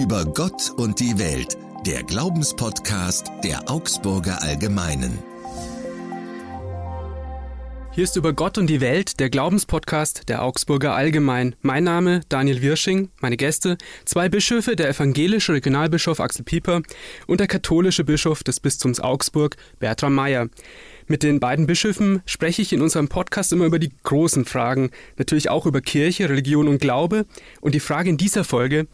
[0.00, 5.29] Über Gott und die Welt, der Glaubenspodcast der Augsburger Allgemeinen.
[8.00, 11.54] Hier ist über Gott und die Welt der Glaubenspodcast der Augsburger Allgemein.
[11.60, 13.76] Mein Name Daniel Wirsching, meine Gäste,
[14.06, 16.80] zwei Bischöfe, der evangelische Regionalbischof Axel Pieper
[17.26, 20.48] und der katholische Bischof des Bistums Augsburg Bertram Meyer.
[21.08, 25.50] Mit den beiden Bischöfen spreche ich in unserem Podcast immer über die großen Fragen, natürlich
[25.50, 27.26] auch über Kirche, Religion und Glaube.
[27.60, 28.86] Und die Frage in dieser Folge,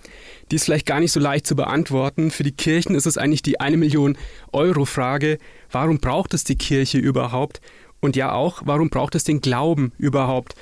[0.51, 2.33] die ist vielleicht gar nicht so leicht zu beantworten.
[2.33, 4.17] Für die Kirchen ist es eigentlich die eine Million
[4.51, 5.39] Euro Frage.
[5.71, 7.61] Warum braucht es die Kirche überhaupt?
[8.01, 10.55] Und ja auch, warum braucht es den Glauben überhaupt?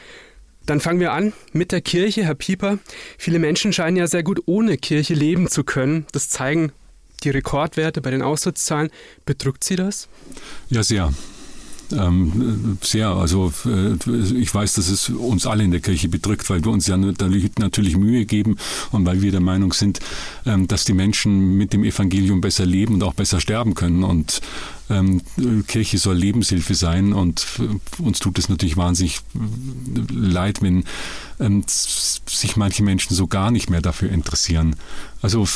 [0.66, 2.78] Dann fangen wir an mit der Kirche, Herr Pieper.
[3.18, 6.06] Viele Menschen scheinen ja sehr gut ohne Kirche leben zu können.
[6.12, 6.72] Das zeigen
[7.22, 8.90] die Rekordwerte bei den Austrittszahlen.
[9.26, 10.08] Bedrückt Sie das?
[10.70, 11.12] Ja, sehr
[11.92, 13.08] ähm, sehr.
[13.08, 13.94] Also äh,
[14.36, 17.96] ich weiß, dass es uns alle in der Kirche bedrückt, weil wir uns ja natürlich
[17.96, 18.56] Mühe geben
[18.90, 20.00] und weil wir der Meinung sind,
[20.46, 24.02] ähm, dass die Menschen mit dem Evangelium besser leben und auch besser sterben können.
[24.02, 24.40] Und
[24.90, 25.22] ähm,
[25.66, 29.20] Kirche soll Lebenshilfe sein und äh, uns tut es natürlich wahnsinnig
[30.10, 30.84] leid, wenn
[31.40, 34.76] ähm, sich manche Menschen so gar nicht mehr dafür interessieren.
[35.22, 35.48] Also,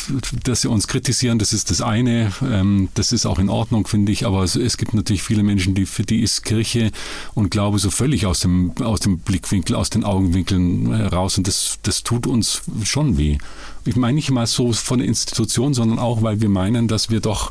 [0.45, 4.12] dass sie uns kritisieren, das ist das eine, ähm, das ist auch in Ordnung, finde
[4.12, 6.91] ich, aber es, es, gibt natürlich viele Menschen, die, für die ist Kirche
[7.34, 11.79] und Glaube so völlig aus dem, aus dem Blickwinkel, aus den Augenwinkeln raus und das,
[11.83, 13.37] das tut uns schon weh.
[13.84, 17.21] Ich meine nicht mal so von der Institution, sondern auch, weil wir meinen, dass wir
[17.21, 17.51] doch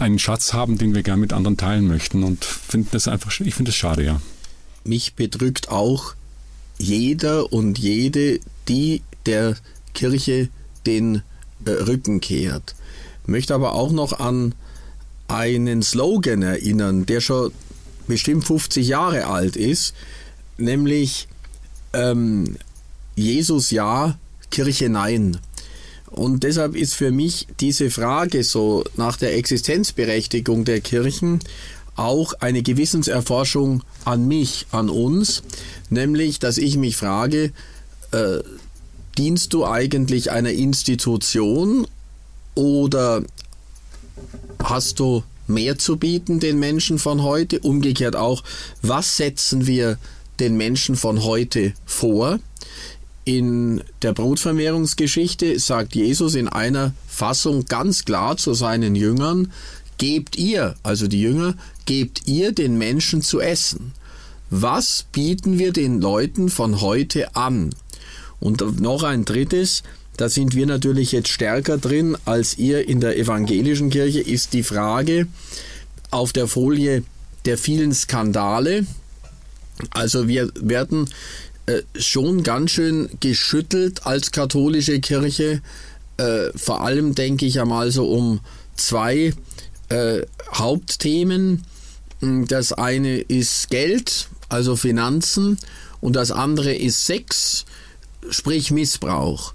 [0.00, 3.54] einen Schatz haben, den wir gerne mit anderen teilen möchten und finde das einfach, ich
[3.54, 4.20] finde es schade, ja.
[4.84, 6.14] Mich bedrückt auch
[6.78, 9.56] jeder und jede, die der
[9.92, 10.48] Kirche
[10.86, 11.22] den
[11.64, 12.74] äh, Rücken kehrt.
[13.26, 14.54] Möchte aber auch noch an
[15.28, 17.52] einen Slogan erinnern, der schon
[18.08, 19.94] bestimmt 50 Jahre alt ist,
[20.56, 21.28] nämlich
[21.92, 22.56] ähm,
[23.14, 24.18] Jesus ja,
[24.50, 25.38] Kirche nein.
[26.10, 31.40] Und deshalb ist für mich diese Frage so nach der Existenzberechtigung der Kirchen
[31.96, 35.42] auch eine Gewissenserforschung an mich, an uns,
[35.88, 37.52] nämlich, dass ich mich frage,
[38.12, 38.38] äh,
[39.18, 41.86] dienst du eigentlich einer Institution
[42.54, 43.22] oder
[44.62, 47.60] hast du mehr zu bieten den Menschen von heute?
[47.60, 48.42] Umgekehrt auch,
[48.82, 49.98] was setzen wir
[50.38, 52.38] den Menschen von heute vor?
[53.30, 59.52] In der Brotvermehrungsgeschichte sagt Jesus in einer Fassung ganz klar zu seinen Jüngern,
[59.98, 61.54] gebt ihr, also die Jünger,
[61.86, 63.92] gebt ihr den Menschen zu essen.
[64.50, 67.70] Was bieten wir den Leuten von heute an?
[68.40, 69.84] Und noch ein drittes,
[70.16, 74.64] da sind wir natürlich jetzt stärker drin als ihr in der evangelischen Kirche, ist die
[74.64, 75.28] Frage
[76.10, 77.04] auf der Folie
[77.44, 78.86] der vielen Skandale.
[79.90, 81.08] Also wir werden
[81.70, 85.62] äh, schon ganz schön geschüttelt als katholische Kirche.
[86.16, 88.40] Äh, vor allem denke ich einmal so um
[88.76, 89.34] zwei
[89.88, 90.22] äh,
[90.52, 91.64] Hauptthemen.
[92.20, 95.58] Das eine ist Geld, also Finanzen,
[96.00, 97.64] und das andere ist Sex,
[98.30, 99.54] sprich Missbrauch.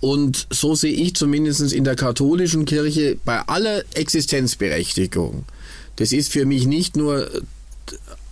[0.00, 5.44] Und so sehe ich zumindest in der katholischen Kirche bei aller Existenzberechtigung.
[5.96, 7.30] Das ist für mich nicht nur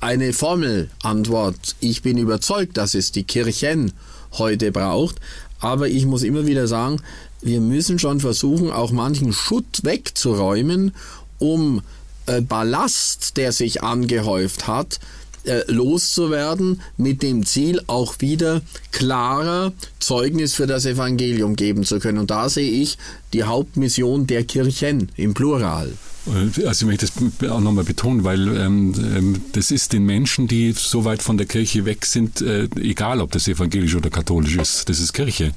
[0.04, 1.76] eine Formelantwort.
[1.80, 3.92] Ich bin überzeugt, dass es die Kirchen
[4.32, 5.16] heute braucht.
[5.60, 7.00] Aber ich muss immer wieder sagen,
[7.40, 10.94] wir müssen schon versuchen, auch manchen Schutt wegzuräumen,
[11.38, 11.80] um
[12.26, 15.00] äh, Ballast, der sich angehäuft hat,
[15.44, 18.60] äh, loszuwerden, mit dem Ziel auch wieder
[18.92, 22.18] klarer Zeugnis für das Evangelium geben zu können.
[22.18, 22.98] Und da sehe ich
[23.32, 25.94] die Hauptmission der Kirchen im Plural.
[26.26, 30.48] Äh, also ich möchte das auch nochmal betonen, weil ähm, ähm, das ist den Menschen,
[30.48, 34.56] die so weit von der Kirche weg sind, äh, egal ob das evangelisch oder katholisch
[34.56, 35.52] ist, das ist Kirche.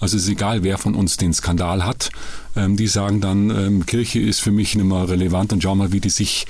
[0.00, 2.10] Also es ist egal, wer von uns den Skandal hat.
[2.56, 5.92] Ähm, die sagen dann, ähm, Kirche ist für mich nicht mehr relevant und schau mal,
[5.92, 6.46] wie die sich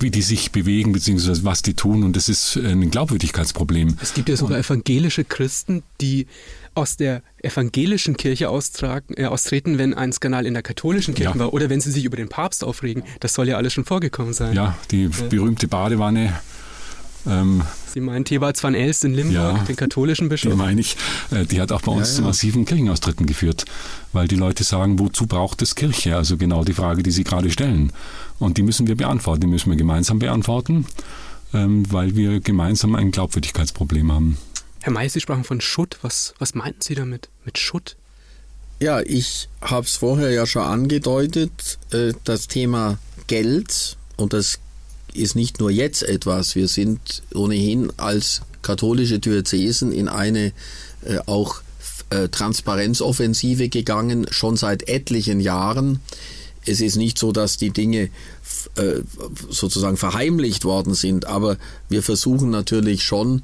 [0.00, 2.02] wie die sich bewegen, beziehungsweise was die tun.
[2.02, 3.96] Und das ist ein Glaubwürdigkeitsproblem.
[4.02, 6.26] Es gibt ja sogar evangelische Christen, die
[6.74, 11.38] aus der evangelischen Kirche austragen, äh, austreten, wenn ein Skandal in der katholischen Kirche ja.
[11.38, 13.04] war oder wenn sie sich über den Papst aufregen.
[13.20, 14.54] Das soll ja alles schon vorgekommen sein.
[14.54, 15.28] Ja, die äh.
[15.28, 16.34] berühmte Badewanne
[17.26, 20.52] ähm, Sie meinen Thebats van Elst in Limburg, ja, den katholischen Bischof?
[20.52, 20.96] Die meine ich.
[21.30, 22.16] Äh, die hat auch bei uns ja, ja.
[22.16, 23.64] zu massiven Kirchenaustritten geführt,
[24.12, 26.16] weil die Leute sagen, wozu braucht es Kirche?
[26.16, 27.92] Also genau die Frage, die Sie gerade stellen.
[28.38, 30.86] Und die müssen wir beantworten, die müssen wir gemeinsam beantworten,
[31.52, 34.38] ähm, weil wir gemeinsam ein Glaubwürdigkeitsproblem haben.
[34.80, 35.98] Herr May, Sie sprachen von Schutt.
[36.02, 37.96] Was, was meinten Sie damit, mit Schutt?
[38.80, 44.58] Ja, ich habe es vorher ja schon angedeutet, äh, das Thema Geld und das
[45.14, 46.54] ist nicht nur jetzt etwas.
[46.54, 50.52] Wir sind ohnehin als katholische Diözesen in eine
[51.04, 51.62] äh, auch
[52.10, 56.00] äh, Transparenzoffensive gegangen, schon seit etlichen Jahren.
[56.66, 58.10] Es ist nicht so, dass die Dinge
[58.76, 59.00] äh,
[59.50, 61.56] sozusagen verheimlicht worden sind, aber
[61.88, 63.42] wir versuchen natürlich schon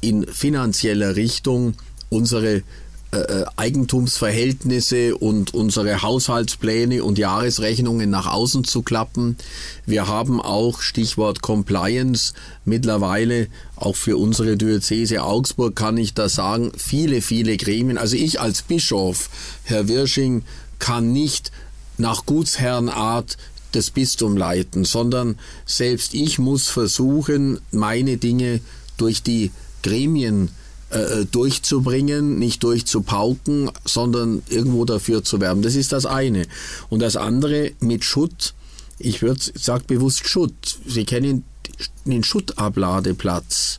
[0.00, 1.74] in finanzieller Richtung
[2.10, 2.62] unsere
[3.14, 9.36] äh, äh, Eigentumsverhältnisse und unsere Haushaltspläne und Jahresrechnungen nach außen zu klappen.
[9.84, 12.32] Wir haben auch Stichwort Compliance
[12.64, 17.98] mittlerweile auch für unsere Diözese Augsburg kann ich da sagen, viele, viele Gremien.
[17.98, 19.28] Also ich als Bischof,
[19.64, 20.42] Herr Wirsching,
[20.78, 21.52] kann nicht
[22.02, 23.38] nach Gutsherrenart
[23.72, 28.60] das Bistum leiten, sondern selbst ich muss versuchen, meine Dinge
[28.98, 29.50] durch die
[29.82, 30.50] Gremien
[30.90, 35.62] äh, durchzubringen, nicht durchzupauken, sondern irgendwo dafür zu werben.
[35.62, 36.46] Das ist das eine.
[36.90, 38.52] Und das andere mit Schutt.
[38.98, 40.78] Ich würde sag bewusst Schutt.
[40.86, 41.44] Sie kennen
[42.04, 43.78] den Schuttabladeplatz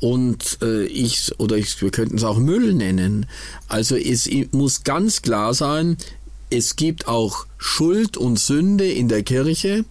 [0.00, 3.26] und äh, ich oder ich, wir könnten es auch Müll nennen.
[3.68, 5.96] Also es muss ganz klar sein,
[6.50, 9.84] es gibt auch Schuld und Sünde in der Kirche.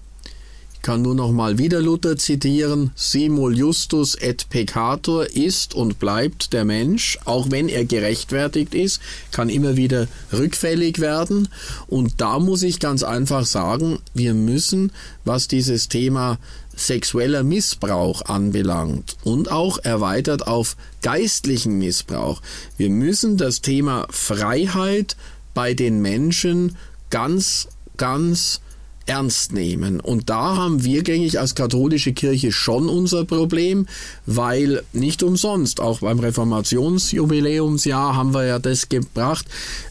[0.82, 6.64] Kann nur noch mal wieder Luther zitieren, simul justus et peccator ist und bleibt der
[6.64, 11.48] Mensch, auch wenn er gerechtfertigt ist, kann immer wieder rückfällig werden.
[11.88, 14.92] Und da muss ich ganz einfach sagen, wir müssen,
[15.24, 16.38] was dieses Thema
[16.76, 22.42] sexueller Missbrauch anbelangt und auch erweitert auf geistlichen Missbrauch,
[22.78, 25.16] wir müssen das Thema Freiheit
[25.56, 26.76] bei den Menschen
[27.10, 27.68] ganz,
[27.98, 28.62] ganz
[29.08, 30.00] ernst nehmen.
[30.00, 33.88] Und da haben wir gängig als katholische Kirche schon unser Problem,
[34.26, 39.46] weil nicht umsonst, auch beim Reformationsjubiläumsjahr haben wir ja das gebracht,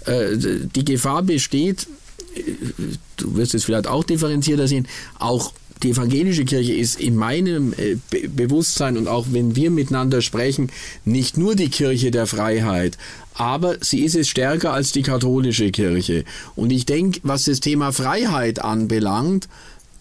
[0.06, 1.86] äh, die Gefahr besteht,
[2.34, 2.42] äh,
[3.16, 4.88] du wirst es vielleicht auch differenzierter sehen,
[5.18, 5.52] auch
[5.82, 7.96] die evangelische Kirche ist in meinem äh,
[8.28, 10.70] Bewusstsein und auch wenn wir miteinander sprechen,
[11.04, 12.96] nicht nur die Kirche der Freiheit,
[13.34, 16.24] aber sie ist es stärker als die katholische Kirche.
[16.54, 19.48] Und ich denke, was das Thema Freiheit anbelangt,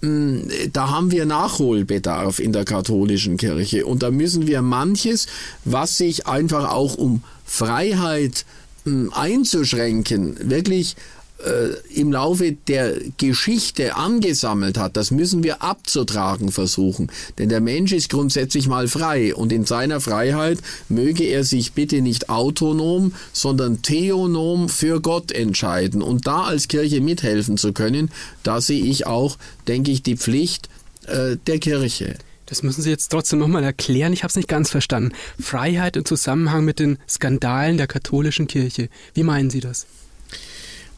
[0.02, 3.86] hm, da haben wir Nachholbedarf in der katholischen Kirche.
[3.86, 5.28] Und da müssen wir manches,
[5.66, 8.46] was sich einfach auch um Freiheit
[8.86, 10.96] hm, einzuschränken, wirklich
[11.44, 17.12] äh, im Laufe der Geschichte angesammelt hat, das müssen wir abzutragen versuchen.
[17.38, 20.60] Denn der Mensch ist grundsätzlich mal frei und in seiner Freiheit
[20.90, 26.02] möge er sich bitte nicht autonom, sondern theonom für Gott entscheiden.
[26.02, 28.12] Und da als Kirche mithelfen zu können,
[28.44, 29.38] da sehe ich auch,
[29.68, 30.70] denke ich, die Pflicht
[31.08, 32.16] äh, der Kirche.
[32.46, 34.14] Das müssen Sie jetzt trotzdem nochmal erklären.
[34.14, 35.14] Ich habe es nicht ganz verstanden.
[35.40, 38.90] Freiheit im Zusammenhang mit den Skandalen der katholischen Kirche.
[39.14, 39.88] Wie meinen Sie das?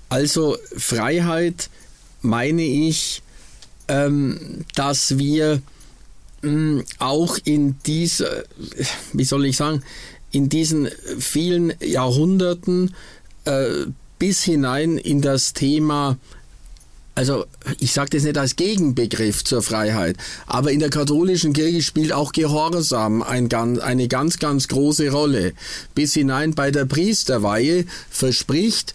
[0.10, 1.70] Also Freiheit
[2.22, 3.22] meine ich,
[3.88, 5.62] ähm, dass wir
[6.44, 8.44] ähm, auch in dieser,
[9.14, 9.84] wie soll ich sagen,
[10.32, 12.94] in diesen vielen Jahrhunderten
[13.46, 13.86] äh,
[14.20, 16.18] bis hinein in das Thema
[17.16, 17.46] also
[17.80, 20.18] ich sage das nicht als Gegenbegriff zur Freiheit,
[20.48, 25.54] aber in der katholischen Kirche spielt auch Gehorsam ein, eine ganz, ganz große Rolle.
[25.96, 28.94] Bis hinein bei der Priesterweihe verspricht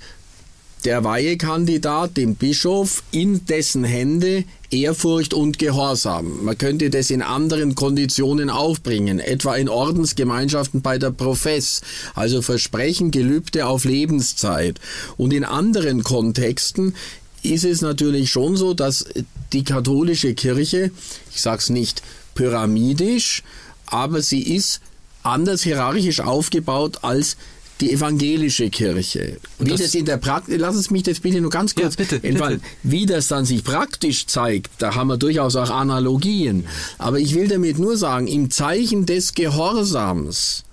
[0.85, 6.45] der Weihekandidat dem Bischof in dessen Hände Ehrfurcht und Gehorsam.
[6.45, 11.81] Man könnte das in anderen Konditionen aufbringen, etwa in Ordensgemeinschaften bei der Profess,
[12.15, 14.81] also Versprechen, Gelübde auf Lebenszeit.
[15.17, 16.95] Und in anderen Kontexten
[17.43, 19.07] ist es natürlich schon so, dass
[19.53, 20.91] die katholische Kirche,
[21.35, 22.03] ich sage es nicht
[22.35, 23.43] pyramidisch,
[23.87, 24.81] aber sie ist
[25.23, 27.37] anders hierarchisch aufgebaut als
[27.81, 29.39] die evangelische Kirche.
[29.59, 32.05] Wie das, das in der Praxis, lass es mich das bitte nur ganz kurz ja,
[32.05, 32.61] bitte, bitte.
[32.83, 36.67] wie das dann sich praktisch zeigt, da haben wir durchaus auch Analogien.
[36.99, 40.65] Aber ich will damit nur sagen, im Zeichen des Gehorsams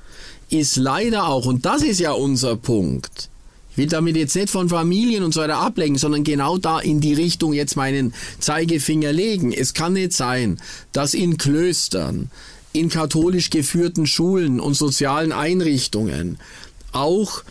[0.50, 3.30] ist leider auch, und das ist ja unser Punkt,
[3.72, 7.00] ich will damit jetzt nicht von Familien und so weiter ablenken, sondern genau da in
[7.00, 9.54] die Richtung jetzt meinen Zeigefinger legen.
[9.54, 10.60] Es kann nicht sein,
[10.94, 12.32] dass in Klöstern,
[12.74, 16.40] in katholisch geführten Schulen und sozialen Einrichtungen
[16.92, 17.44] auch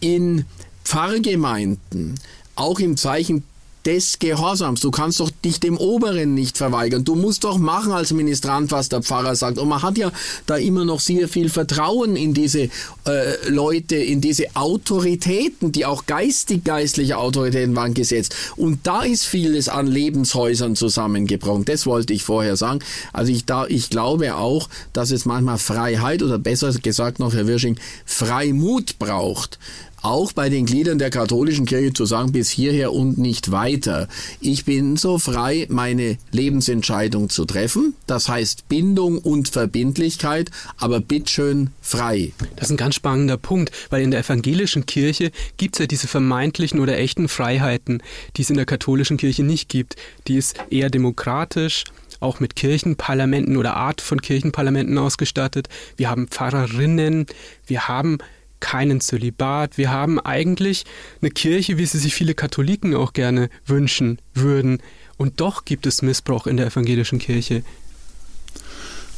[0.00, 0.44] in
[0.84, 2.18] Pfarrgemeinden,
[2.56, 3.44] auch im Zeichen
[3.86, 4.80] des Gehorsams.
[4.80, 7.04] Du kannst doch dich dem Oberen nicht verweigern.
[7.04, 9.58] Du musst doch machen als Ministrant, was der Pfarrer sagt.
[9.58, 10.10] Und man hat ja
[10.46, 12.70] da immer noch sehr viel Vertrauen in diese
[13.06, 18.34] äh, Leute, in diese Autoritäten, die auch geistig-geistliche Autoritäten waren gesetzt.
[18.56, 21.64] Und da ist vieles an Lebenshäusern zusammengebrochen.
[21.64, 22.80] Das wollte ich vorher sagen.
[23.12, 27.46] Also ich, da, ich glaube auch, dass es manchmal Freiheit oder besser gesagt noch, Herr
[27.46, 27.76] Wirsching,
[28.06, 29.58] Freimut braucht
[30.04, 34.08] auch bei den Gliedern der katholischen Kirche zu sagen, bis hierher und nicht weiter.
[34.40, 37.94] Ich bin so frei, meine Lebensentscheidung zu treffen.
[38.06, 42.32] Das heißt Bindung und Verbindlichkeit, aber bitteschön frei.
[42.56, 46.06] Das ist ein ganz spannender Punkt, weil in der evangelischen Kirche gibt es ja diese
[46.06, 48.02] vermeintlichen oder echten Freiheiten,
[48.36, 49.96] die es in der katholischen Kirche nicht gibt.
[50.28, 51.84] Die ist eher demokratisch,
[52.20, 55.68] auch mit Kirchenparlamenten oder Art von Kirchenparlamenten ausgestattet.
[55.96, 57.26] Wir haben Pfarrerinnen,
[57.66, 58.18] wir haben
[58.64, 59.76] keinen Zölibat.
[59.76, 60.86] Wir haben eigentlich
[61.20, 64.78] eine Kirche, wie sie sich viele Katholiken auch gerne wünschen würden.
[65.18, 67.62] Und doch gibt es Missbrauch in der evangelischen Kirche.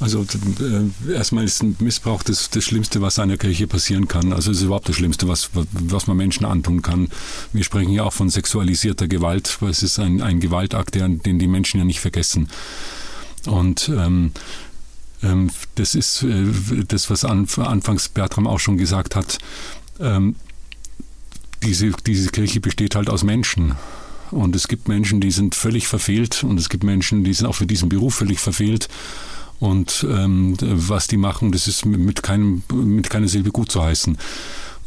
[0.01, 0.27] Also
[0.61, 4.33] äh, erstmal ist ein Missbrauch das, das Schlimmste, was einer Kirche passieren kann.
[4.33, 7.09] Also es ist überhaupt das Schlimmste, was, was man Menschen antun kann.
[7.53, 11.79] Wir sprechen ja auch von sexualisierter Gewalt, es ist ein, ein Gewaltakt, den die Menschen
[11.79, 12.49] ja nicht vergessen.
[13.47, 14.33] Und ähm,
[15.75, 16.47] das ist äh,
[16.87, 19.39] das, was an, anfangs Bertram auch schon gesagt hat.
[20.01, 20.37] Ähm,
[21.63, 23.75] diese, diese Kirche besteht halt aus Menschen.
[24.31, 27.55] Und es gibt Menschen, die sind völlig verfehlt und es gibt Menschen, die sind auch
[27.55, 28.89] für diesen Beruf völlig verfehlt.
[29.59, 34.19] Und ähm, was die machen, das ist mit, keinem, mit keiner Silbe gut zu heißen.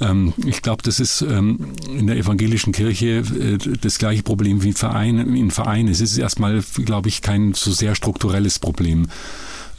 [0.01, 4.73] Ähm, ich glaube, das ist ähm, in der evangelischen Kirche äh, das gleiche Problem wie
[4.73, 5.89] Verein, in Vereinen.
[5.89, 9.07] Es ist erstmal, glaube ich, kein so sehr strukturelles Problem.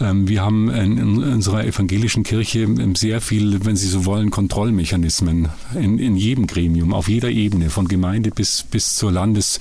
[0.01, 5.49] Ähm, wir haben in unserer evangelischen Kirche ähm, sehr viel, wenn Sie so wollen, Kontrollmechanismen
[5.75, 9.61] in, in jedem Gremium, auf jeder Ebene, von Gemeinde bis, bis zur Landes,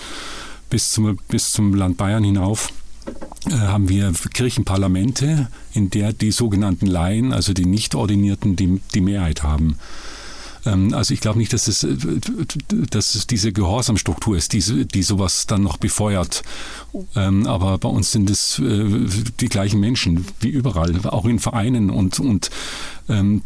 [0.70, 2.72] bis zum, bis zum Land Bayern hinauf
[3.48, 9.44] äh, haben wir Kirchenparlamente, in der die sogenannten Laien, also die Nicht-Ordinierten, die, die Mehrheit
[9.44, 9.78] haben.
[10.66, 11.96] Ähm, also ich glaube nicht, dass es, äh,
[12.90, 16.44] dass es diese Gehorsamstruktur ist, die, die sowas dann noch befeuert.
[17.16, 19.06] Ähm, aber bei uns sind es äh,
[19.40, 22.50] die gleichen Menschen wie überall, auch in Vereinen und, und
[23.08, 23.42] ähm,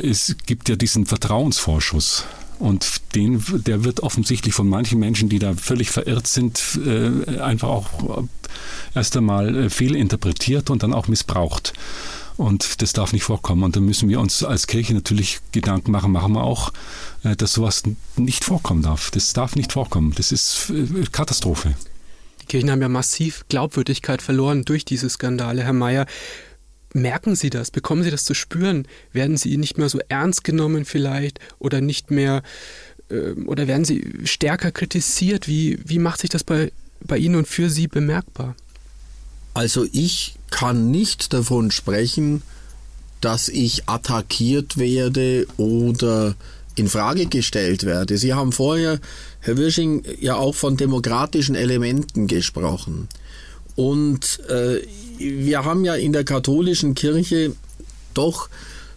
[0.00, 2.24] es gibt ja diesen Vertrauensvorschuss.
[2.58, 7.68] Und den, der wird offensichtlich von manchen Menschen, die da völlig verirrt sind, äh, einfach
[7.68, 8.24] auch
[8.94, 11.72] erst einmal fehlinterpretiert und dann auch missbraucht.
[12.36, 13.62] Und das darf nicht vorkommen.
[13.62, 16.72] Und da müssen wir uns als Kirche natürlich Gedanken machen, machen wir auch,
[17.22, 17.84] äh, dass sowas
[18.16, 19.10] nicht vorkommen darf.
[19.10, 20.12] Das darf nicht vorkommen.
[20.16, 21.74] Das ist äh, Katastrophe.
[22.42, 26.06] Die Kirchen haben ja massiv Glaubwürdigkeit verloren durch diese Skandale, Herr Mayer.
[26.92, 27.70] Merken Sie das?
[27.70, 28.86] Bekommen Sie das zu spüren?
[29.12, 32.42] Werden Sie nicht mehr so ernst genommen vielleicht oder nicht mehr
[33.10, 35.48] ähm, oder werden Sie stärker kritisiert?
[35.48, 38.56] Wie, wie macht sich das bei, bei Ihnen und für Sie bemerkbar?
[39.54, 42.42] Also ich kann nicht davon sprechen,
[43.20, 46.34] dass ich attackiert werde oder
[46.74, 48.18] in Frage gestellt werde.
[48.18, 49.00] Sie haben vorher,
[49.40, 53.08] Herr Wirsching, ja auch von demokratischen Elementen gesprochen.
[53.76, 54.80] Und äh,
[55.18, 57.54] wir haben ja in der katholischen Kirche
[58.12, 58.48] doch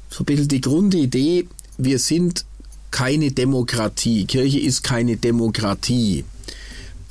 [0.09, 1.47] so ein bisschen die Grundidee,
[1.77, 2.45] wir sind
[2.91, 4.25] keine Demokratie.
[4.25, 6.25] Kirche ist keine Demokratie.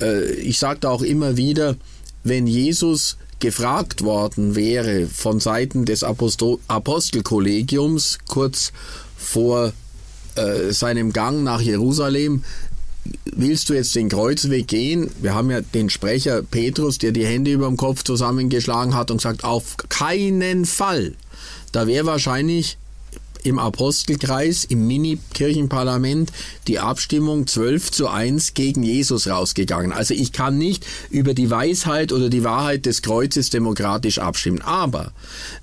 [0.01, 1.77] Äh, ich sage da auch immer wieder,
[2.23, 8.71] wenn Jesus gefragt worden wäre von Seiten des Apostel Apostelkollegiums kurz
[9.15, 9.73] vor
[10.35, 12.43] äh, seinem Gang nach Jerusalem,
[13.25, 15.09] willst du jetzt den Kreuzweg gehen?
[15.21, 19.17] Wir haben ja den Sprecher Petrus, der die Hände über dem Kopf zusammengeschlagen hat und
[19.17, 21.13] gesagt, auf keinen Fall.
[21.71, 22.77] Da wäre wahrscheinlich
[23.47, 26.31] im Apostelkreis, im Mini-Kirchenparlament,
[26.67, 29.91] die Abstimmung 12 zu 1 gegen Jesus rausgegangen.
[29.91, 34.61] Also ich kann nicht über die Weisheit oder die Wahrheit des Kreuzes demokratisch abstimmen.
[34.61, 35.13] Aber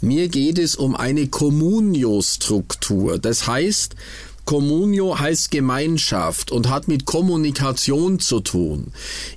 [0.00, 3.18] mir geht es um eine Communio-Struktur.
[3.18, 3.94] Das heißt,
[4.44, 8.92] Communio heißt Gemeinschaft und hat mit Kommunikation zu tun.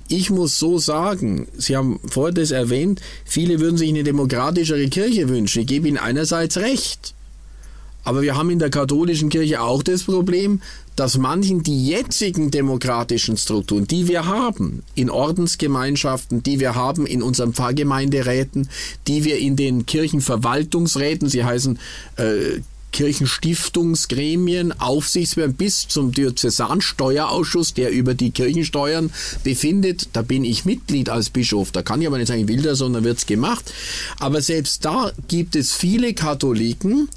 [0.08, 5.28] Ich muss so sagen, Sie haben vorher das erwähnt, viele würden sich eine demokratischere Kirche
[5.28, 5.60] wünschen.
[5.60, 7.14] Ich gebe Ihnen einerseits recht.
[8.08, 10.62] Aber wir haben in der katholischen Kirche auch das Problem,
[10.96, 17.22] dass manchen die jetzigen demokratischen Strukturen, die wir haben, in Ordensgemeinschaften, die wir haben in
[17.22, 18.70] unseren Pfarrgemeinderäten,
[19.06, 21.78] die wir in den Kirchenverwaltungsräten, sie heißen
[22.16, 22.60] äh,
[22.92, 29.12] Kirchenstiftungsgremien, Aufsichtsbehörden bis zum Diözesansteuerausschuss, der über die Kirchensteuern
[29.44, 30.08] befindet.
[30.14, 31.72] Da bin ich Mitglied als Bischof.
[31.72, 33.70] Da kann ich aber nicht sagen, ich will das, sondern wird's gemacht.
[34.18, 37.10] Aber selbst da gibt es viele Katholiken,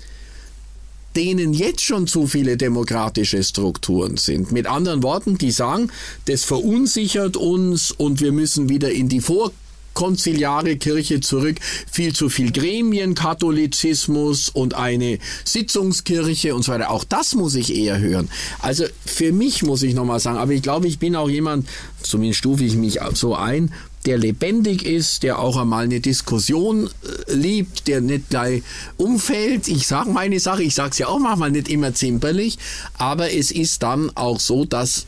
[1.16, 4.52] denen jetzt schon zu viele demokratische Strukturen sind.
[4.52, 5.92] Mit anderen Worten, die sagen,
[6.26, 9.52] das verunsichert uns und wir müssen wieder in die Vor
[9.94, 11.58] konziliare Kirche zurück,
[11.92, 16.92] viel zu viel Gremienkatholizismus und eine Sitzungskirche und so weiter.
[16.92, 18.30] Auch das muss ich eher hören.
[18.60, 21.68] Also für mich muss ich nochmal sagen, aber ich glaube, ich bin auch jemand,
[22.02, 23.74] zumindest stufe ich mich so ein,
[24.06, 28.64] der lebendig ist, der auch einmal eine Diskussion äh, liebt, der nicht gleich
[28.98, 29.68] umfällt.
[29.68, 32.58] Ich sage meine Sache, ich sage es ja auch manchmal nicht immer zimperlich,
[32.98, 35.06] aber es ist dann auch so, dass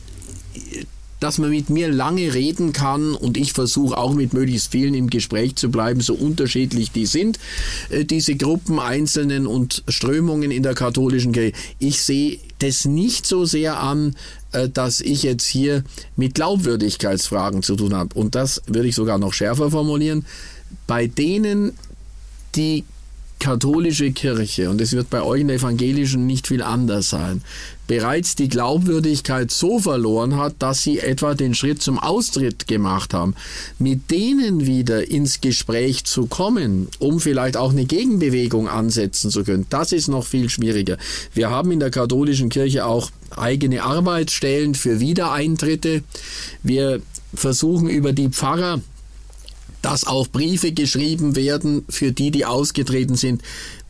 [1.24, 5.08] dass man mit mir lange reden kann und ich versuche auch mit möglichst vielen im
[5.08, 7.38] Gespräch zu bleiben, so unterschiedlich die sind,
[7.88, 11.56] äh, diese Gruppen, Einzelnen und Strömungen in der katholischen Kirche.
[11.78, 14.16] Ich sehe das nicht so sehr an,
[14.72, 15.84] dass ich jetzt hier
[16.16, 18.14] mit Glaubwürdigkeitsfragen zu tun habe.
[18.14, 20.26] Und das würde ich sogar noch schärfer formulieren.
[20.86, 21.72] Bei denen,
[22.54, 22.84] die
[23.44, 27.42] katholische Kirche, und es wird bei euch in der evangelischen nicht viel anders sein,
[27.86, 33.34] bereits die Glaubwürdigkeit so verloren hat, dass sie etwa den Schritt zum Austritt gemacht haben,
[33.78, 39.66] mit denen wieder ins Gespräch zu kommen, um vielleicht auch eine Gegenbewegung ansetzen zu können,
[39.68, 40.96] das ist noch viel schwieriger.
[41.34, 46.02] Wir haben in der katholischen Kirche auch eigene Arbeitsstellen für Wiedereintritte.
[46.62, 47.02] Wir
[47.34, 48.80] versuchen über die Pfarrer
[49.84, 53.42] dass auch Briefe geschrieben werden für die, die ausgetreten sind,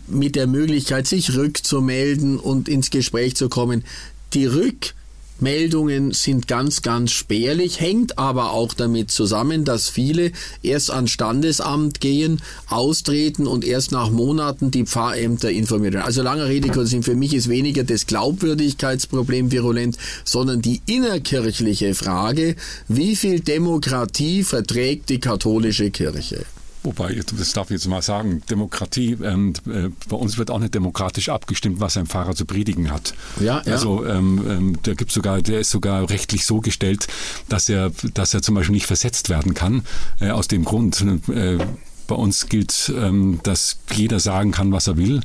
[0.09, 3.85] mit der Möglichkeit, sich rückzumelden und ins Gespräch zu kommen.
[4.33, 4.95] Die Rück
[5.41, 12.01] Meldungen sind ganz, ganz spärlich, hängt aber auch damit zusammen, dass viele erst ans Standesamt
[12.01, 16.03] gehen, austreten und erst nach Monaten die Pfarrämter informieren.
[16.03, 22.57] Also lange Rede kurz für mich ist weniger das Glaubwürdigkeitsproblem virulent, sondern die innerkirchliche Frage,
[22.89, 26.45] wie viel Demokratie verträgt die katholische Kirche?
[26.85, 30.75] Wobei, das darf ich jetzt mal sagen, Demokratie, ähm, äh, bei uns wird auch nicht
[30.75, 33.15] demokratisch abgestimmt, was ein Pfarrer zu predigen hat.
[33.41, 33.73] Ja, ja.
[33.73, 37.07] Also ähm, ähm, der gibt sogar, der ist sogar rechtlich so gestellt,
[37.49, 39.83] dass er, dass er zum Beispiel nicht versetzt werden kann.
[40.21, 41.05] Äh, aus dem Grund.
[41.29, 41.59] Äh,
[42.07, 45.23] bei uns gilt, ähm, dass jeder sagen kann, was er will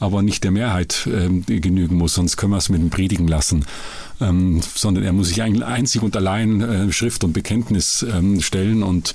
[0.00, 3.64] aber nicht der Mehrheit äh, genügen muss, sonst können wir es mit dem Predigen lassen.
[4.20, 8.82] Ähm, sondern er muss sich eigentlich einzig und allein äh, Schrift und Bekenntnis ähm, stellen
[8.82, 9.14] und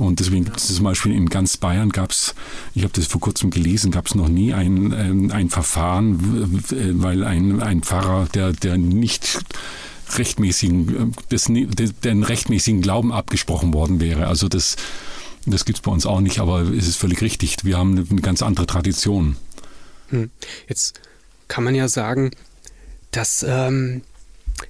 [0.00, 2.34] und deswegen gibt es zum Beispiel in ganz Bayern gab es,
[2.74, 6.62] ich habe das vor kurzem gelesen, gab es noch nie ein, ähm, ein Verfahren,
[7.02, 9.38] weil ein, ein Pfarrer, der, der nicht
[10.16, 11.48] rechtmäßigen, des,
[12.02, 14.26] den rechtmäßigen Glauben abgesprochen worden wäre.
[14.26, 14.76] Also das,
[15.46, 17.56] das gibt es bei uns auch nicht, aber es ist völlig richtig.
[17.62, 19.36] Wir haben eine ganz andere Tradition.
[20.08, 20.30] Hm.
[20.66, 20.98] Jetzt
[21.48, 22.30] kann man ja sagen,
[23.10, 24.02] dass ähm,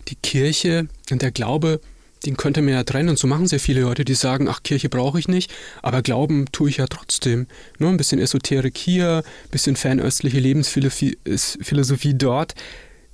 [0.08, 1.80] die Kirche und der Glaube
[2.26, 3.08] den könnte man ja trennen.
[3.10, 5.52] Und so machen sehr viele Leute, die sagen, ach, Kirche brauche ich nicht,
[5.82, 7.46] aber glauben tue ich ja trotzdem.
[7.78, 12.54] Nur ein bisschen Esoterik hier, ein bisschen fernöstliche Lebensphilosophie dort.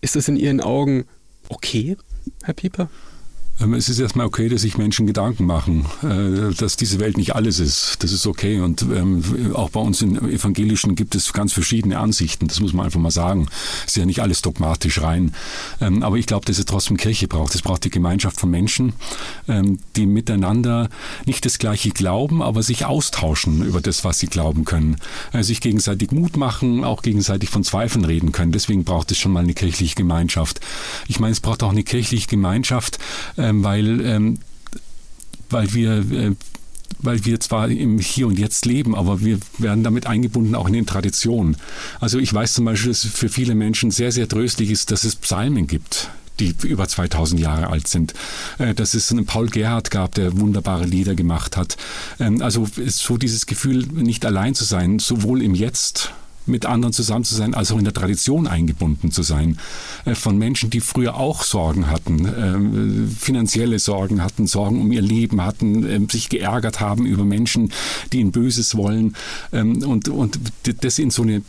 [0.01, 1.07] Ist das in Ihren Augen
[1.49, 1.97] okay,
[2.43, 2.89] Herr Pieper?
[3.61, 7.35] Ähm, es ist erstmal okay, dass sich Menschen Gedanken machen, äh, dass diese Welt nicht
[7.35, 7.97] alles ist.
[8.01, 8.61] Das ist okay.
[8.61, 9.23] Und ähm,
[9.55, 12.49] auch bei uns in Evangelischen gibt es ganz verschiedene Ansichten.
[12.49, 13.49] Das muss man einfach mal sagen.
[13.81, 15.33] Es ist ja nicht alles dogmatisch rein.
[15.81, 17.55] Ähm, aber ich glaube, dass es trotzdem Kirche braucht.
[17.55, 18.93] Es braucht die Gemeinschaft von Menschen,
[19.97, 20.89] die miteinander
[21.25, 24.97] nicht das Gleiche glauben, aber sich austauschen über das, was sie glauben können.
[25.33, 28.53] Äh, sich gegenseitig Mut machen, auch gegenseitig von Zweifeln reden können.
[28.53, 30.61] Deswegen braucht es schon mal eine kirchliche Gemeinschaft.
[31.09, 32.99] Ich meine, es braucht auch eine kirchliche Gemeinschaft,
[33.47, 34.39] ähm, weil, ähm,
[35.51, 36.33] weil wir äh,
[36.99, 40.73] weil wir zwar im Hier und Jetzt leben, aber wir werden damit eingebunden auch in
[40.73, 41.57] den Traditionen.
[42.01, 45.05] Also ich weiß zum Beispiel, dass es für viele Menschen sehr, sehr tröstlich ist, dass
[45.05, 48.13] es Psalmen gibt die über 2000 Jahre alt sind.
[48.59, 51.79] Äh, dass es einen Paul Gerhardt gab, der wunderbare Lieder gemacht hat.
[52.21, 56.13] Ähm, also so dieses Gefühl, nicht allein zu sein, sowohl im Jetzt
[56.47, 59.59] mit anderen zusammen zu sein, als auch in der Tradition eingebunden zu sein.
[60.05, 65.03] Äh, von Menschen, die früher auch Sorgen hatten, ähm, finanzielle Sorgen hatten, Sorgen um ihr
[65.03, 67.73] Leben hatten, ähm, sich geärgert haben über Menschen,
[68.13, 69.17] die ihnen Böses wollen
[69.53, 70.39] ähm, und, und
[70.81, 71.43] das in so eine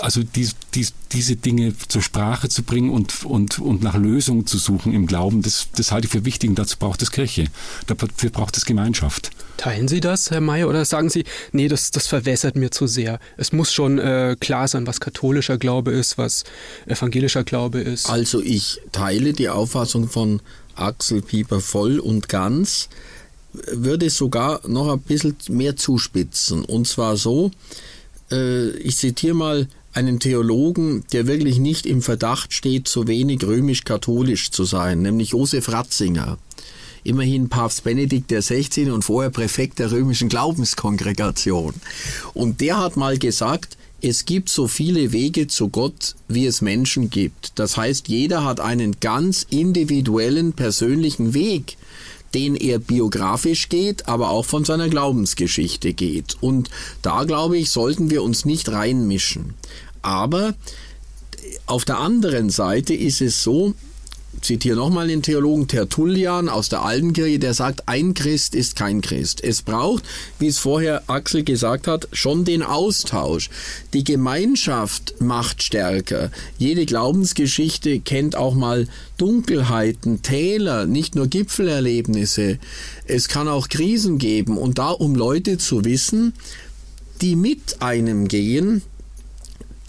[0.00, 4.58] also die, die, diese Dinge zur Sprache zu bringen und, und, und nach Lösungen zu
[4.58, 7.46] suchen im Glauben, das, das halte ich für wichtig und dazu braucht es Kirche.
[7.86, 9.30] Dafür braucht es Gemeinschaft.
[9.56, 13.20] Teilen Sie das, Herr Mayer, oder sagen Sie, nee, das, das verwässert mir zu sehr?
[13.36, 16.44] Es muss schon äh, klar sein, was katholischer Glaube ist, was
[16.86, 18.08] evangelischer Glaube ist.
[18.08, 20.40] Also ich teile die Auffassung von
[20.74, 22.88] Axel Pieper voll und ganz,
[23.52, 26.64] würde sogar noch ein bisschen mehr zuspitzen.
[26.64, 27.50] Und zwar so,
[28.32, 34.50] äh, ich zitiere mal einen Theologen, der wirklich nicht im Verdacht steht, so wenig römisch-katholisch
[34.50, 36.38] zu sein, nämlich Josef Ratzinger.
[37.04, 38.90] Immerhin Papst Benedikt XVI.
[38.90, 41.74] und vorher Präfekt der römischen Glaubenskongregation.
[42.32, 47.10] Und der hat mal gesagt, es gibt so viele Wege zu Gott, wie es Menschen
[47.10, 47.52] gibt.
[47.56, 51.76] Das heißt, jeder hat einen ganz individuellen, persönlichen Weg
[52.34, 56.36] den er biografisch geht, aber auch von seiner Glaubensgeschichte geht.
[56.40, 56.70] Und
[57.02, 59.54] da, glaube ich, sollten wir uns nicht reinmischen.
[60.02, 60.54] Aber
[61.66, 63.74] auf der anderen Seite ist es so,
[64.40, 69.00] zitiere nochmal den Theologen Tertullian aus der Alten Kirche, der sagt, ein Christ ist kein
[69.00, 69.42] Christ.
[69.42, 70.04] Es braucht,
[70.38, 73.50] wie es vorher Axel gesagt hat, schon den Austausch.
[73.92, 76.30] Die Gemeinschaft macht stärker.
[76.58, 82.58] Jede Glaubensgeschichte kennt auch mal Dunkelheiten, Täler, nicht nur Gipfelerlebnisse.
[83.06, 84.58] Es kann auch Krisen geben.
[84.58, 86.32] Und da, um Leute zu wissen,
[87.20, 88.82] die mit einem gehen,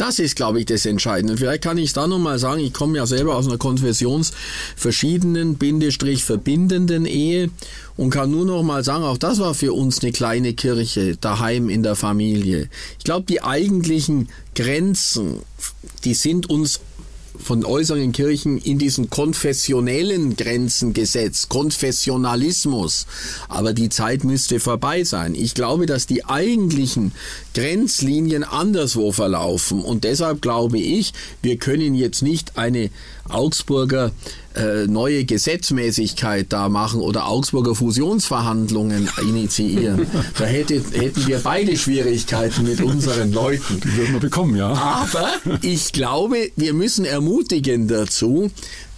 [0.03, 1.37] das ist, glaube ich, das Entscheidende.
[1.37, 7.05] Vielleicht kann ich da nochmal sagen, ich komme ja selber aus einer konfessionsverschiedenen, Bindestrich verbindenden
[7.05, 7.49] Ehe
[7.95, 11.69] und kann nur noch mal sagen, auch das war für uns eine kleine Kirche daheim
[11.69, 12.69] in der Familie.
[12.97, 15.37] Ich glaube, die eigentlichen Grenzen,
[16.03, 16.81] die sind uns
[17.39, 23.05] von äußeren Kirchen in diesen konfessionellen Grenzen gesetzt, Konfessionalismus.
[23.47, 25.35] Aber die Zeit müsste vorbei sein.
[25.35, 27.13] Ich glaube, dass die eigentlichen
[27.53, 29.81] Grenzlinien anderswo verlaufen.
[29.81, 32.89] Und deshalb glaube ich, wir können jetzt nicht eine
[33.29, 34.11] Augsburger
[34.55, 40.07] äh, neue Gesetzmäßigkeit da machen oder Augsburger Fusionsverhandlungen initiieren.
[40.37, 43.79] Da hätte, hätten wir beide Schwierigkeiten mit unseren Leuten.
[43.79, 44.73] Die würden wir bekommen, ja.
[44.73, 45.29] Aber
[45.61, 48.49] ich glaube, wir müssen ermutigen dazu,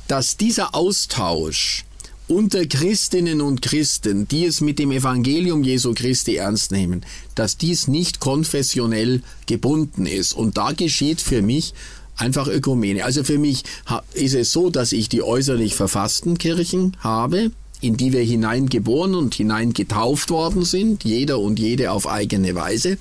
[0.08, 1.84] dass dieser Austausch
[2.28, 7.88] unter Christinnen und Christen, die es mit dem Evangelium Jesu Christi ernst nehmen, dass dies
[7.88, 10.34] nicht konfessionell gebunden ist.
[10.34, 11.74] Und da geschieht für mich
[12.18, 13.06] einfach Ökumene.
[13.06, 13.64] Also für mich
[14.14, 19.36] ist es so, dass ich die äußerlich verfassten Kirchen habe, in die wir hineingeboren und
[19.36, 22.98] hineingetauft worden sind, jeder und jede auf eigene Weise.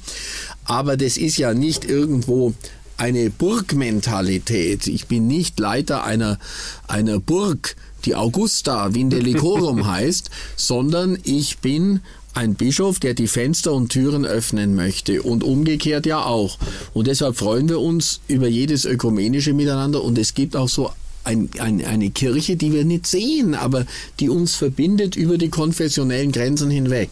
[0.64, 2.52] Aber das ist ja nicht irgendwo
[2.96, 4.86] eine Burgmentalität.
[4.86, 6.38] Ich bin nicht Leiter einer,
[6.86, 12.00] einer Burg, die Augusta Vindelicorum heißt, sondern ich bin
[12.34, 16.58] ein Bischof, der die Fenster und Türen öffnen möchte und umgekehrt ja auch.
[16.92, 20.90] Und deshalb freuen wir uns über jedes ökumenische Miteinander und es gibt auch so
[21.22, 23.86] ein, ein, eine Kirche, die wir nicht sehen, aber
[24.20, 27.08] die uns verbindet über die konfessionellen Grenzen hinweg.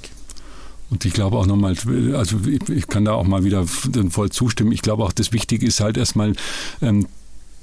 [0.93, 1.75] Und ich glaube auch nochmal,
[2.15, 2.37] also
[2.69, 4.73] ich kann da auch mal wieder voll zustimmen.
[4.73, 6.35] Ich glaube auch, das Wichtige ist halt erstmal
[6.83, 7.07] ähm,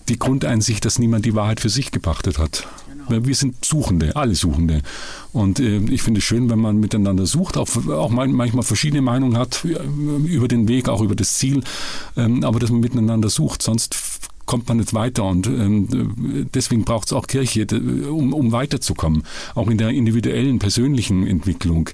[0.08, 2.68] die Grundeinsicht, dass niemand die Wahrheit für sich gepachtet hat.
[3.08, 4.82] Wir sind Suchende, alle Suchende.
[5.32, 9.38] Und äh, ich finde es schön, wenn man miteinander sucht, auch, auch manchmal verschiedene Meinungen
[9.38, 11.63] hat über den Weg, auch über das Ziel,
[12.18, 13.62] ähm, aber dass man miteinander sucht.
[13.62, 13.96] Sonst
[14.49, 15.25] kommt man nicht weiter.
[15.25, 17.67] Und ähm, deswegen braucht es auch Kirche,
[18.09, 21.91] um, um weiterzukommen, auch in der individuellen, persönlichen Entwicklung.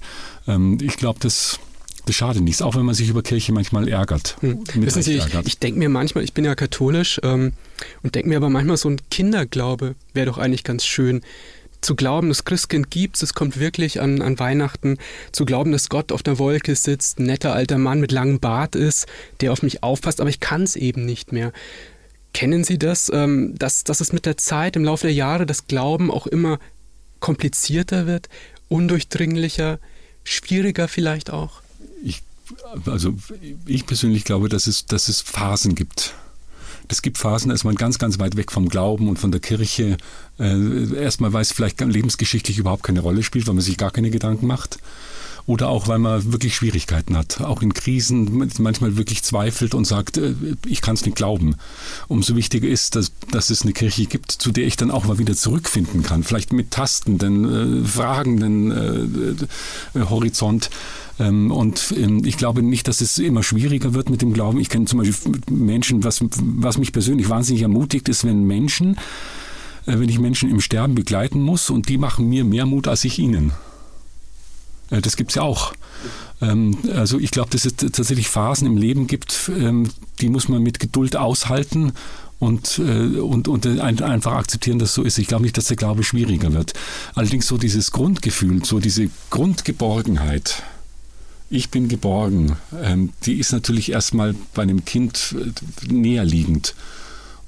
[0.47, 1.59] Ähm, ich glaube, das
[2.05, 4.37] das schadet nichts, auch wenn man sich über Kirche manchmal ärgert.
[4.41, 4.63] Hm.
[4.75, 7.53] Wissen Sie, ich, ich denke mir manchmal, ich bin ja katholisch ähm,
[8.03, 11.21] und denke mir aber manchmal, so ein Kinderglaube wäre doch eigentlich ganz schön.
[11.81, 14.97] Zu glauben, das Christkind gibt es kommt wirklich an, an Weihnachten.
[15.31, 18.75] Zu glauben, dass Gott auf der Wolke sitzt, ein netter alter Mann mit langem Bart
[18.75, 19.07] ist,
[19.41, 21.51] der auf mich aufpasst, aber ich kann es eben nicht mehr.
[22.35, 25.67] Kennen Sie das, ähm, dass, dass es mit der Zeit, im Laufe der Jahre, das
[25.67, 26.59] Glauben auch immer
[27.21, 28.27] komplizierter wird,
[28.67, 29.79] undurchdringlicher,
[30.25, 31.61] schwieriger vielleicht auch?
[32.03, 32.23] ich,
[32.85, 33.15] also
[33.65, 36.13] ich persönlich glaube, dass es, dass es Phasen gibt.
[36.89, 39.95] Es gibt Phasen, da man ganz, ganz weit weg vom Glauben und von der Kirche.
[40.37, 44.11] Äh, erstmal, weil es vielleicht lebensgeschichtlich überhaupt keine Rolle spielt, weil man sich gar keine
[44.11, 44.77] Gedanken macht
[45.47, 50.17] oder auch weil man wirklich Schwierigkeiten hat, auch in Krisen manchmal wirklich zweifelt und sagt,
[50.17, 50.33] äh,
[50.65, 51.55] ich kann es nicht glauben.
[52.07, 55.19] Umso wichtiger ist, dass, dass es eine Kirche gibt, zu der ich dann auch mal
[55.19, 60.71] wieder zurückfinden kann, vielleicht mit tastenden, äh, fragenden äh, äh, Horizont.
[61.19, 64.59] Ähm, und ähm, ich glaube nicht, dass es immer schwieriger wird mit dem Glauben.
[64.59, 68.97] Ich kenne zum Beispiel Menschen, was, was mich persönlich wahnsinnig ermutigt, ist, wenn Menschen,
[69.85, 73.05] äh, wenn ich Menschen im Sterben begleiten muss und die machen mir mehr Mut als
[73.05, 73.51] ich ihnen.
[74.89, 75.73] Äh, das gibt es ja auch.
[76.41, 79.89] Ähm, also ich glaube, dass es tatsächlich Phasen im Leben gibt, ähm,
[80.21, 81.93] die muss man mit Geduld aushalten
[82.39, 85.17] und, äh, und, und einfach akzeptieren, dass so ist.
[85.17, 86.73] Ich glaube nicht, dass der Glaube schwieriger wird.
[87.13, 90.63] Allerdings so dieses Grundgefühl, so diese Grundgeborgenheit,
[91.49, 96.75] ich bin geborgen, ähm, die ist natürlich erstmal bei einem Kind äh, näher liegend.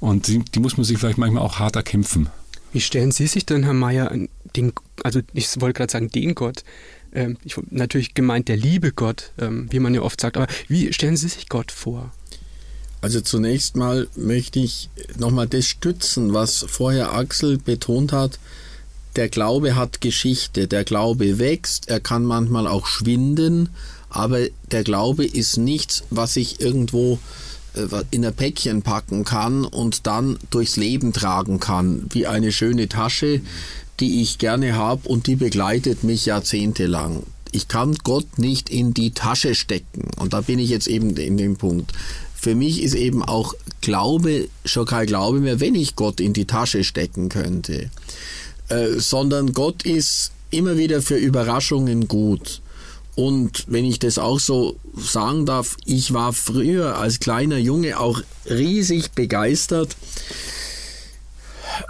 [0.00, 2.28] Und die, die muss man sich vielleicht manchmal auch hart erkämpfen.
[2.72, 4.14] Wie stellen Sie sich denn, Herr Mayer,
[4.54, 4.72] den,
[5.02, 6.64] also ich wollte gerade sagen, den Gott,
[7.12, 10.92] ähm, ich, natürlich gemeint der liebe Gott, ähm, wie man ja oft sagt, aber wie
[10.92, 12.12] stellen Sie sich Gott vor?
[13.00, 18.38] Also zunächst mal möchte ich nochmal das stützen, was vorher Axel betont hat.
[19.16, 23.68] Der Glaube hat Geschichte, der Glaube wächst, er kann manchmal auch schwinden,
[24.10, 24.40] aber
[24.70, 27.47] der Glaube ist nichts, was ich irgendwo äh,
[28.10, 33.40] in ein Päckchen packen kann und dann durchs Leben tragen kann, wie eine schöne Tasche,
[34.00, 37.24] die ich gerne habe und die begleitet mich jahrzehntelang.
[37.52, 40.10] Ich kann Gott nicht in die Tasche stecken.
[40.16, 41.92] Und da bin ich jetzt eben in dem Punkt.
[42.34, 46.44] Für mich ist eben auch Glaube schon kein Glaube mehr, wenn ich Gott in die
[46.44, 47.90] Tasche stecken könnte.
[48.68, 52.60] Äh, sondern Gott ist immer wieder für Überraschungen gut.
[53.18, 58.22] Und wenn ich das auch so sagen darf, ich war früher als kleiner Junge auch
[58.48, 59.96] riesig begeistert,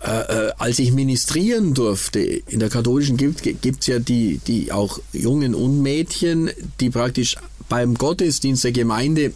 [0.03, 2.21] äh, äh als ich ministrieren durfte.
[2.21, 6.49] In der katholischen gibt es ja die, die auch Jungen und Mädchen,
[6.81, 7.37] die praktisch
[7.69, 9.35] beim Gottesdienst der Gemeinde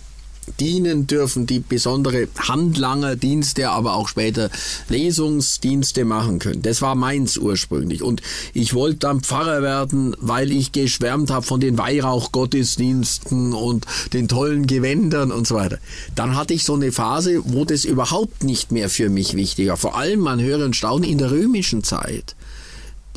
[0.58, 4.50] dienen dürfen, die besondere Handlangerdienste, aber auch später
[4.88, 6.62] Lesungsdienste machen können.
[6.62, 8.02] Das war meins ursprünglich.
[8.02, 14.28] Und ich wollte dann Pfarrer werden, weil ich geschwärmt habe von den Weihrauchgottesdiensten und den
[14.28, 15.78] tollen Gewändern und so weiter.
[16.14, 19.76] Dann hatte ich so eine Phase, wo das überhaupt nicht mehr für mich wichtig war.
[19.76, 22.34] Vor allem, man höre und staune, in der römischen Zeit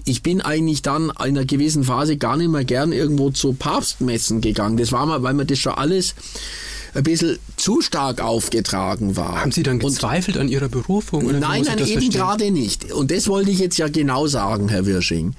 [0.08, 4.40] ich bin eigentlich dann in einer gewissen Phase gar nicht mehr gern irgendwo zu Papstmessen
[4.40, 4.78] gegangen.
[4.78, 6.14] Das war mal, weil man das schon alles
[6.96, 9.42] ein bisschen zu stark aufgetragen war.
[9.42, 11.26] Haben Sie dann gezweifelt und, an Ihrer Berufung?
[11.26, 12.92] Oder nein, nein, eben gerade nicht.
[12.92, 15.34] Und das wollte ich jetzt ja genau sagen, Herr Wirsching.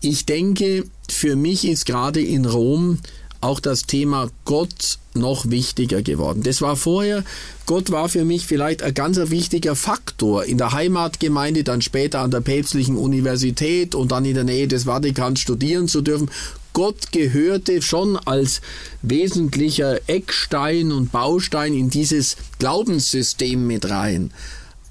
[0.00, 2.98] Ich denke, für mich ist gerade in Rom
[3.40, 6.42] auch das Thema Gott noch wichtiger geworden.
[6.42, 7.24] Das war vorher,
[7.66, 12.30] Gott war für mich vielleicht ein ganz wichtiger Faktor in der Heimatgemeinde, dann später an
[12.30, 16.30] der päpstlichen Universität und dann in der Nähe des Vatikans studieren zu dürfen.
[16.72, 18.60] Gott gehörte schon als
[19.02, 24.32] wesentlicher Eckstein und Baustein in dieses Glaubenssystem mit rein.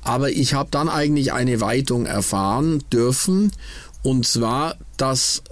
[0.04, 3.52] Aber ich habe dann eigentlich eine Weitung erfahren dürfen,
[4.02, 5.44] und zwar, dass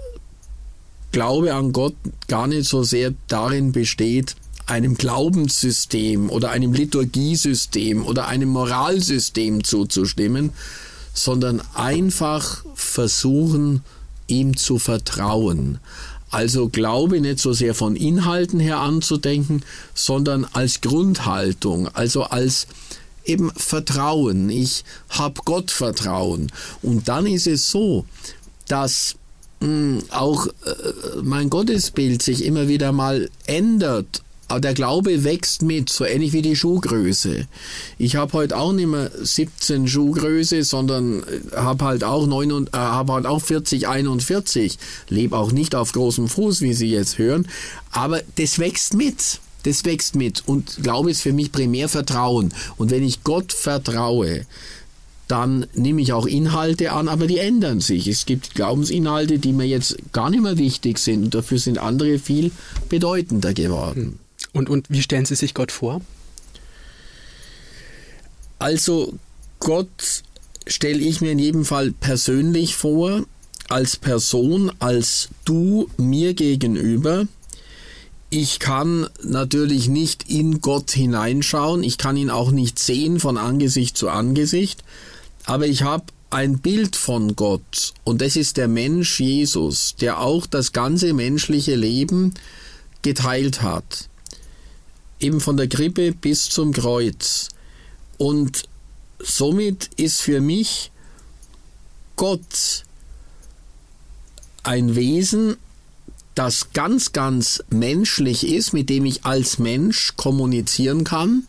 [1.12, 1.94] Glaube an Gott
[2.28, 4.36] gar nicht so sehr darin besteht,
[4.66, 10.52] einem Glaubenssystem oder einem Liturgiesystem oder einem Moralsystem zuzustimmen,
[11.14, 13.82] sondern einfach versuchen,
[14.26, 15.78] ihm zu vertrauen.
[16.30, 19.62] Also Glaube nicht so sehr von Inhalten her anzudenken,
[19.94, 22.66] sondern als Grundhaltung, also als
[23.24, 24.50] eben Vertrauen.
[24.50, 26.50] Ich habe Gott Vertrauen.
[26.82, 28.04] Und dann ist es so,
[28.66, 29.16] dass
[29.60, 30.52] mh, hm, auch äh,
[31.22, 34.22] mein Gottesbild sich immer wieder mal ändert
[34.56, 37.46] der Glaube wächst mit, so ähnlich wie die Schuhgröße.
[37.98, 41.22] Ich habe heute auch nicht mehr 17 Schuhgröße, sondern
[41.54, 44.78] habe halt auch 9 und, äh, habe halt auch 40, 41.
[45.08, 47.46] Lebe auch nicht auf großem Fuß, wie Sie jetzt hören,
[47.92, 49.40] aber das wächst mit.
[49.64, 52.54] Das wächst mit und Glaube ist für mich primär Vertrauen.
[52.76, 54.46] Und wenn ich Gott vertraue,
[55.26, 58.08] dann nehme ich auch Inhalte an, aber die ändern sich.
[58.08, 62.18] Es gibt Glaubensinhalte, die mir jetzt gar nicht mehr wichtig sind und dafür sind andere
[62.18, 62.50] viel
[62.88, 64.18] bedeutender geworden.
[64.52, 66.00] Und, und wie stellen Sie sich Gott vor?
[68.58, 69.14] Also
[69.60, 70.22] Gott
[70.66, 73.24] stelle ich mir in jedem Fall persönlich vor,
[73.68, 77.26] als Person, als du mir gegenüber.
[78.30, 83.96] Ich kann natürlich nicht in Gott hineinschauen, ich kann ihn auch nicht sehen von Angesicht
[83.96, 84.84] zu Angesicht,
[85.44, 90.46] aber ich habe ein Bild von Gott und das ist der Mensch Jesus, der auch
[90.46, 92.34] das ganze menschliche Leben
[93.00, 94.07] geteilt hat
[95.20, 97.48] eben von der Krippe bis zum Kreuz.
[98.16, 98.64] Und
[99.18, 100.90] somit ist für mich
[102.16, 102.84] Gott
[104.62, 105.56] ein Wesen,
[106.34, 111.44] das ganz, ganz menschlich ist, mit dem ich als Mensch kommunizieren kann,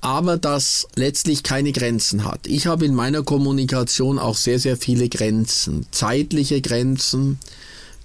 [0.00, 2.46] aber das letztlich keine Grenzen hat.
[2.46, 7.38] Ich habe in meiner Kommunikation auch sehr, sehr viele Grenzen, zeitliche Grenzen,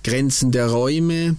[0.04, 1.36] Grenzen der Räume,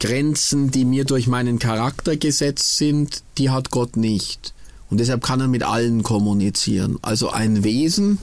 [0.00, 4.54] Grenzen, die mir durch meinen Charakter gesetzt sind, die hat Gott nicht.
[4.90, 6.98] Und deshalb kann er mit allen kommunizieren.
[7.02, 8.18] Also ein Wesen,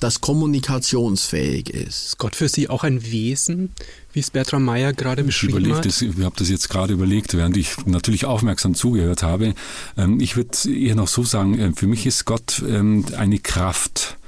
[0.00, 2.06] das kommunikationsfähig ist.
[2.06, 3.72] Ist Gott für Sie auch ein Wesen,
[4.12, 5.86] wie es Bertram Meyer gerade beschrieben ich hat?
[5.86, 9.54] Das, ich habe das jetzt gerade überlegt, während ich natürlich aufmerksam zugehört habe.
[9.96, 14.18] Ähm, ich würde eher noch so sagen, äh, für mich ist Gott ähm, eine Kraft,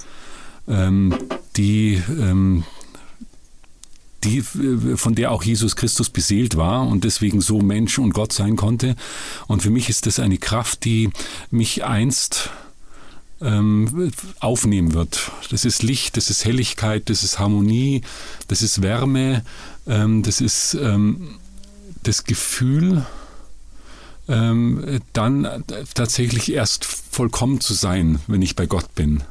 [0.67, 1.15] ähm,
[1.55, 2.01] die
[4.23, 8.55] die, von der auch Jesus Christus beseelt war und deswegen so Mensch und Gott sein
[8.55, 8.95] konnte.
[9.47, 11.09] Und für mich ist das eine Kraft, die
[11.51, 12.49] mich einst
[13.41, 15.31] ähm, aufnehmen wird.
[15.49, 18.01] Das ist Licht, das ist Helligkeit, das ist Harmonie,
[18.47, 19.43] das ist Wärme,
[19.87, 21.39] ähm, das ist ähm,
[22.03, 23.05] das Gefühl,
[24.27, 29.23] ähm, dann tatsächlich erst vollkommen zu sein, wenn ich bei Gott bin.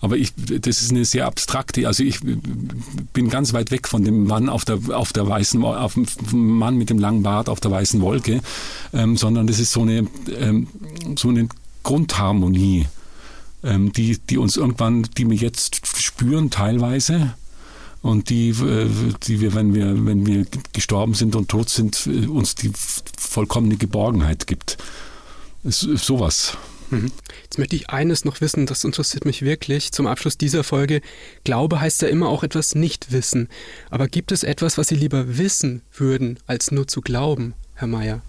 [0.00, 2.20] Aber ich, das ist eine sehr abstrakte, also ich
[3.12, 6.06] bin ganz weit weg von dem Mann auf der, auf der weißen, auf dem
[6.56, 8.40] Mann mit dem langen Bart auf der weißen Wolke,
[8.94, 10.06] ähm, sondern das ist so eine,
[10.38, 10.68] ähm,
[11.16, 11.48] so eine
[11.82, 12.86] Grundharmonie,
[13.62, 17.34] ähm, die, die uns irgendwann, die wir jetzt spüren teilweise
[18.00, 18.88] und die, äh,
[19.24, 22.72] die wir, wenn wir, wenn wir gestorben sind und tot sind, äh, uns die
[23.18, 24.78] vollkommene Geborgenheit gibt.
[25.62, 26.56] Sowas.
[26.90, 31.02] Jetzt möchte ich eines noch wissen, das interessiert mich wirklich zum Abschluss dieser Folge.
[31.44, 33.48] Glaube heißt ja immer auch etwas nicht wissen.
[33.90, 38.22] Aber gibt es etwas, was Sie lieber wissen würden, als nur zu glauben, Herr Mayer?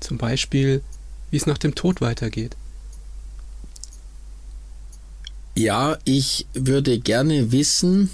[0.00, 0.82] Zum Beispiel,
[1.30, 2.56] wie es nach dem Tod weitergeht.
[5.56, 8.10] Ja, ich würde gerne wissen,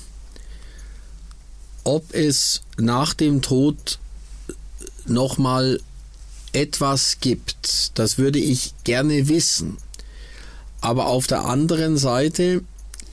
[1.84, 3.98] ob es nach dem Tod
[5.04, 5.80] nochmal
[6.54, 7.92] etwas gibt.
[7.94, 9.76] Das würde ich gerne wissen.
[10.80, 12.62] Aber auf der anderen Seite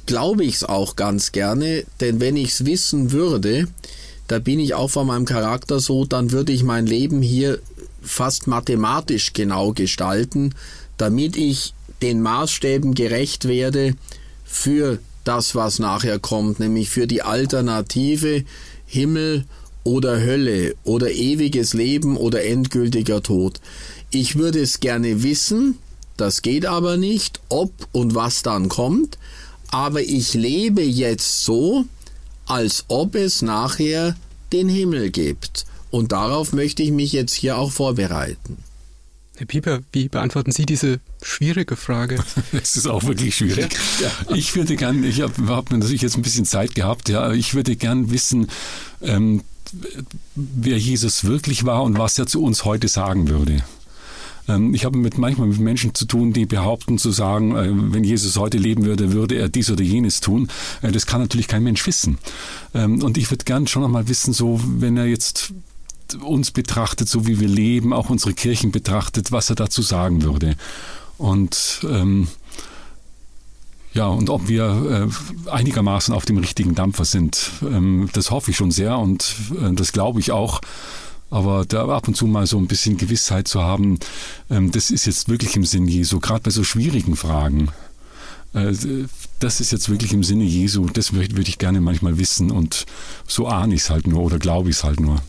[0.06, 3.68] glaube ich es auch ganz gerne, denn wenn ich es wissen würde,
[4.28, 7.60] da bin ich auch von meinem Charakter so, dann würde ich mein Leben hier
[8.02, 10.56] fast mathematisch genau gestalten,
[10.98, 13.96] damit ich den Maßstäben gerecht werde
[14.44, 18.44] für das, was nachher kommt, nämlich für die Alternative
[18.86, 19.46] Himmel
[19.84, 23.60] oder Hölle oder ewiges Leben oder endgültiger Tod.
[24.12, 25.78] Ich würde es gerne wissen,
[26.18, 29.18] das geht aber nicht, ob und was dann kommt,
[29.70, 31.86] aber ich lebe jetzt so,
[32.46, 34.16] als ob es nachher
[34.52, 35.66] den Himmel gibt.
[35.90, 38.58] Und darauf möchte ich mich jetzt hier auch vorbereiten.
[39.38, 42.24] Herr Pieper, wie beantworten Sie diese schwierige Frage?
[42.52, 43.76] Es ist auch wirklich schwierig.
[44.00, 44.36] Ja.
[44.36, 47.76] Ich würde gern, ich habe hab natürlich jetzt ein bisschen Zeit gehabt, ja, ich würde
[47.76, 48.50] gern wissen,
[49.02, 49.42] ähm,
[50.36, 53.64] wer Jesus wirklich war und was er zu uns heute sagen würde.
[54.48, 58.04] Ähm, ich habe mit manchmal mit Menschen zu tun, die behaupten zu sagen, äh, wenn
[58.04, 60.50] Jesus heute leben würde, würde er dies oder jenes tun.
[60.82, 62.18] Äh, das kann natürlich kein Mensch wissen.
[62.74, 65.54] Ähm, und ich würde gern schon noch mal wissen, so wenn er jetzt
[66.22, 70.56] uns betrachtet, so wie wir leben, auch unsere Kirchen betrachtet, was er dazu sagen würde.
[71.18, 72.28] Und ähm,
[73.94, 75.10] ja, und ob wir
[75.46, 79.74] äh, einigermaßen auf dem richtigen Dampfer sind, ähm, das hoffe ich schon sehr und äh,
[79.74, 80.62] das glaube ich auch.
[81.30, 84.00] Aber da ab und zu mal so ein bisschen Gewissheit zu haben,
[84.50, 87.70] ähm, das ist jetzt wirklich im Sinn Jesu, gerade bei so schwierigen Fragen.
[88.54, 88.74] Äh,
[89.40, 92.86] das ist jetzt wirklich im Sinne Jesu, das würde ich gerne manchmal wissen und
[93.28, 95.22] so ahne ich es halt nur oder glaube ich es halt nur.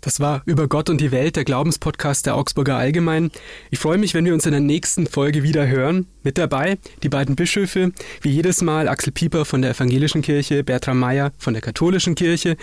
[0.00, 3.32] Das war Über Gott und die Welt, der Glaubenspodcast der Augsburger Allgemein.
[3.70, 6.06] Ich freue mich, wenn wir uns in der nächsten Folge wieder hören.
[6.22, 11.00] Mit dabei die beiden Bischöfe, wie jedes Mal Axel Pieper von der Evangelischen Kirche, Bertram
[11.00, 12.56] Meyer von der Katholischen Kirche.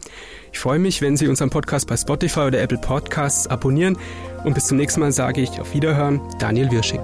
[0.51, 3.97] Ich freue mich, wenn Sie unseren Podcast bei Spotify oder Apple Podcasts abonnieren
[4.43, 7.01] und bis zum nächsten Mal sage ich auf Wiederhören, Daniel Wirsching.